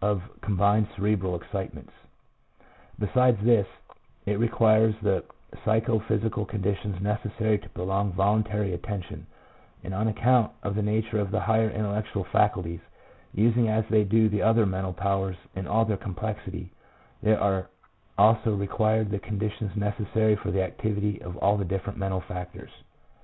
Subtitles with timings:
[0.00, 1.90] of combined cerebral excitements."
[3.00, 3.66] 2 Besides this,
[4.24, 5.24] it requires the
[5.64, 9.26] psycho physical conditions necessary to prolonged voluntary attention,
[9.82, 12.78] and on account of the nature of the higher intellectual facul ties,
[13.34, 16.70] using as they do the other mental powers in all their complexity,
[17.20, 17.68] there are
[18.16, 22.70] also required the condi tions necessary for the activity of all the different mental factors.